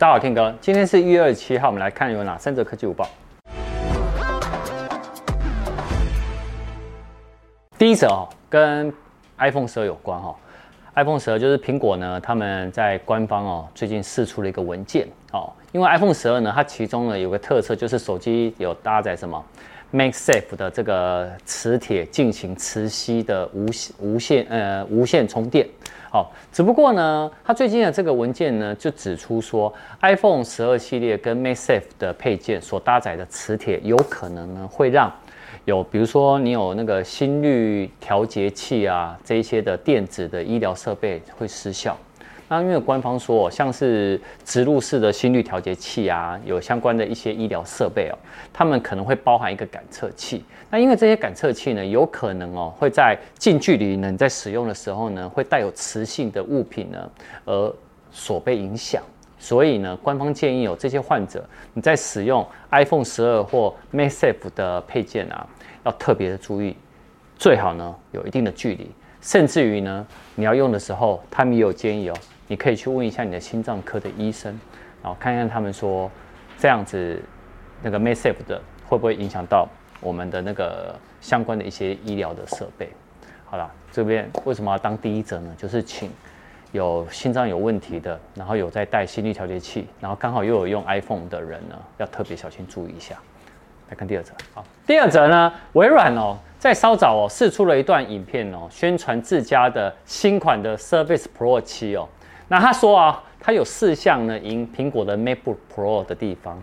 [0.00, 3.06] 大家好天哥，今天是一月二十七号，我们来看有哪三则科技午报。
[7.76, 8.90] 第一则哦，跟
[9.36, 10.34] iPhone 十二有关哈。
[10.94, 19.44] iPhone 十二就是苹果呢，他们在官方哦最近释出了一个文件哦，因为 iPhone 十二呢，它其中呢有个特色，就是手机有搭载什么
[19.92, 23.66] MagSafe 的这个磁铁进行磁吸的无
[23.98, 25.68] 无线呃无线充电。
[26.10, 35.12] 好，只不过呢，它最近的这个文件呢，就指出说，iPhone 十二系列跟 MagSafe 的配件所搭载的磁铁，有可能呢会让
[35.66, 41.96] 有，比如说你有那个心率调节器啊，这一些的电子的医疗设备会失效。
[42.52, 48.18] 那因为官方说，像是植入式的心率调节器啊，有相关的一些医疗设备哦，
[48.52, 50.44] 他们可能会包含一个感测器。
[50.68, 57.10] 那因为这些感测器呢，有可能哦会在近距离呢，你在使用的时候呢，会带有磁性的物品呢，
[57.44, 57.72] 而
[58.10, 59.00] 所被影响。
[59.38, 65.46] 所以呢，官方建议有这些患者，你在使用 iPhone 十二或 m a s a f e 的配件啊，
[65.84, 66.76] 要特别的注意，
[67.38, 68.90] 最好呢有一定的距离，
[69.20, 72.16] 甚至于呢，你要用的时候，他们也有建议哦。
[72.50, 74.50] 你可以去问一下你的心脏科的医生，
[75.00, 76.10] 然后看看他们说
[76.58, 77.22] 这样子
[77.80, 79.68] 那个 MagSafe 的会不会影响到
[80.00, 82.90] 我们的那个相关的一些医疗的设备。
[83.44, 85.54] 好了，这边为什么要当第一则呢？
[85.56, 86.10] 就是请
[86.72, 93.14] 有心脏有问题的，然后有在带心率调节器，然后刚好又有用 iPhone 的人呢，要特别小心注意一下。
[93.90, 102.08] 来看第二则，好，第二则呢，微软哦，在稍早哦释出了一段影片哦，宣传自家的新款的 Surface Pro 7哦。
[102.52, 106.60] 那他说啊，他有四项呢，赢苹果的 MacBook Pro 的地方，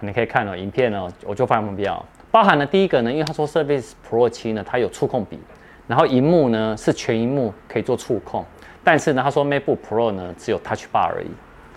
[0.00, 5.38] 你可以看哦，影片哦，我就放旁边哦，包含了第一个呢，因为他说 Surface Pro 7呢，它有触控笔，
[5.86, 8.44] 然后荧幕呢是全荧幕可以做触控，
[8.82, 11.30] 但是呢，他说 MacBook Pro 呢只有 Touch Bar 而已。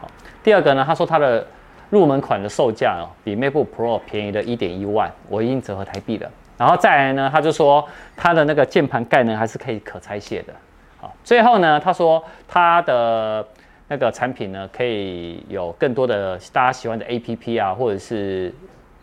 [0.00, 0.10] 好，
[0.42, 1.46] 第二个呢，他说它的
[1.90, 6.28] 入门款的售价哦，比 MacBook Pro 便宜了一点一万，我已经折合台币了。
[6.56, 10.52] 然后再来呢，他就说它的那个键盘盖呢还是可以可拆卸的。
[11.00, 13.46] 好，最后呢，他说他的
[13.86, 18.52] 那个产品呢，可以有更多的大家喜欢的 APP 啊，或者是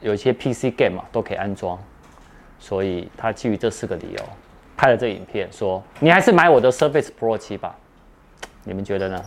[0.01, 1.78] 有一些 PC game 啊，都可以安装。
[2.59, 4.23] 所以他基于这四个理由
[4.75, 7.75] 拍了这影片，说你还是买我的 Surface Pro 7吧。
[8.63, 9.23] 你们觉得呢？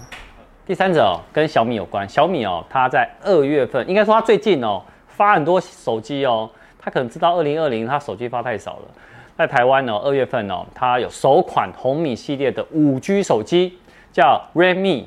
[0.66, 2.06] 第三者哦，跟小米有关。
[2.08, 8.88] 小米哦，他在二月份，应该说他最近哦发很多手机哦，他可能知道二零二零他手机发太少了。
[9.38, 13.78] 在台湾呢，二月份哦，它有首款红米系列的五 G 手机，
[14.12, 15.04] 叫 Redmi，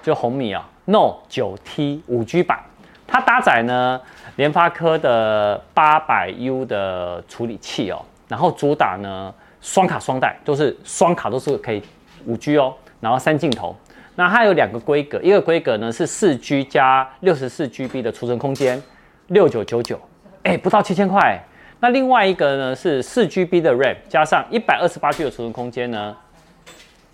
[0.00, 2.60] 就红米啊，Note 9T 五 G 版，
[3.08, 4.00] 它搭载呢
[4.36, 11.82] 联发科的八百 U 的处理器哦，然后主打呢双卡双待，都是双卡都是可以
[12.24, 13.74] 五 G 哦，然后三镜头，
[14.14, 18.80] 那它有两个规格，一个规格呢是四 G 加六十四 GB 的储存空间，
[19.26, 20.00] 六九九九，
[20.44, 21.36] 哎，不到七千块。
[21.78, 26.16] 那另外一个呢是四 GB 的 RAM 加上一百二十八 G 的储存空间呢，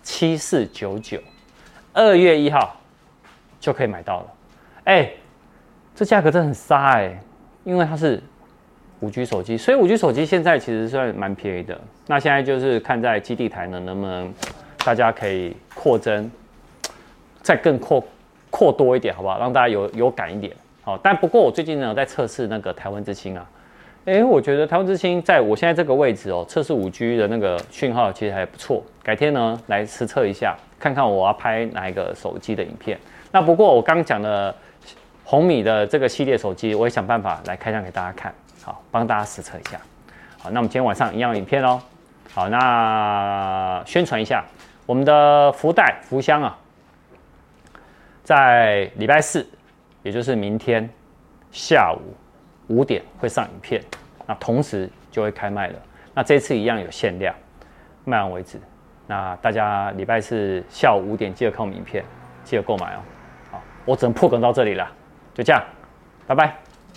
[0.01, 1.19] 七四九九，
[1.91, 2.75] 二月一号
[3.59, 4.25] 就可以买到了。
[4.85, 5.11] 哎、
[5.93, 7.19] 这价格真的很杀哎、欸，
[7.65, 8.21] 因为它是
[9.01, 11.79] 五 G 手机，所以五 G 手机现在其实算蛮便宜的。
[12.07, 14.33] 那现在就是看在基地台呢，能不能
[14.85, 16.31] 大家可以扩增，
[17.41, 18.03] 再更扩
[18.49, 19.37] 扩多一点，好不好？
[19.39, 20.55] 让大家有有感一点。
[20.83, 23.45] 好，但不过我最近呢在测试那个台湾之星啊。
[24.05, 28.83] 哎，我觉得台湾之星在我现在这个位置哦，测试五 G 的那个讯号其实还不错。
[29.01, 32.99] 改天呢来实测一下，看看我要拍哪一个手机的影片。
[33.31, 34.53] 那不过我刚讲的
[35.23, 39.79] 红米的这个系列手机，我也想办法来开箱给大家看，好，帮大家实测一下。
[40.37, 41.81] 好，那我们今天晚上一样影片哦。
[42.33, 44.43] 好，那宣传一下
[44.85, 46.57] 我们的福袋福箱啊，
[48.21, 49.47] 在礼拜四，
[50.01, 50.89] 也就是明天
[51.53, 52.13] 下午。
[52.67, 53.81] 五点会上影片，
[54.25, 55.75] 那同时就会开卖了。
[56.13, 57.33] 那这次一样有限量，
[58.05, 58.59] 卖完为止。
[59.07, 62.03] 那大家礼拜四下午五点记得看我们影片，
[62.43, 62.99] 记得购买哦。
[63.51, 64.89] 好，我只能破梗到这里了，
[65.33, 65.61] 就这样，
[66.25, 66.72] 拜拜。